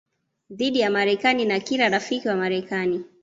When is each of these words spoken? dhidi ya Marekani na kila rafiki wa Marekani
dhidi 0.51 0.79
ya 0.79 0.89
Marekani 0.89 1.45
na 1.45 1.59
kila 1.59 1.89
rafiki 1.89 2.27
wa 2.27 2.35
Marekani 2.35 3.03